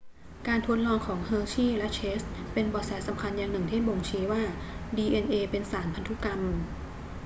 [0.47, 2.21] การทดลองของเฮอร์ชีย์และเชส
[2.53, 4.41] เป็นเบาะแสสำคัญอย่างหนึ่งที่บ่งชี้ว่า
[4.97, 6.41] ดีเอ็นเอเป็นสารพันธุกรรม